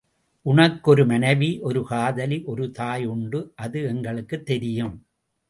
[0.45, 4.95] உனக்கு ஒரு மனைவி ஒரு காதலி ஒரு தாய் உண்டு அது எங்களுக்குத் தெரியும்.